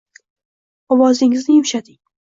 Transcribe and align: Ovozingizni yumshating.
Ovozingizni 0.95 1.57
yumshating. 1.59 1.99